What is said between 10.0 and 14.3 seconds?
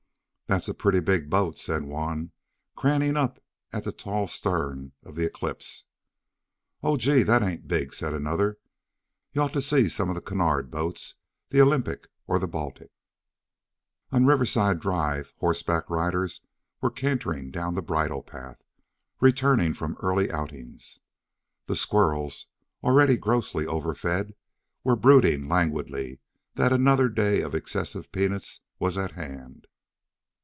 of the Cunard boats, the Olympic or the Baltic." On